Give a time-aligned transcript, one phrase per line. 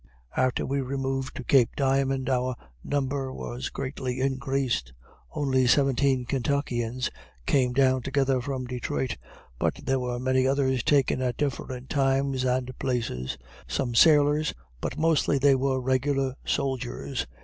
[0.35, 4.93] After we removed to cape Diamond our number was greatly increased.
[5.31, 7.11] Only seventeen Kentuckians
[7.45, 9.17] came down together from Detroit;
[9.59, 13.37] but there were many others taken at different times and places;
[13.67, 17.27] some sailors, but mostly they were regular soldiers.